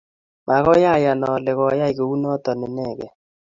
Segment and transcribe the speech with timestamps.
[0.47, 3.11] Makoy ayan ale koiyai kounotok inyegei.